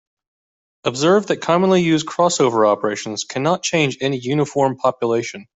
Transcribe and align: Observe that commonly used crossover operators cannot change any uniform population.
Observe 0.83 1.27
that 1.27 1.41
commonly 1.41 1.83
used 1.83 2.07
crossover 2.07 2.67
operators 2.67 3.23
cannot 3.23 3.61
change 3.61 3.99
any 4.01 4.17
uniform 4.17 4.75
population. 4.75 5.45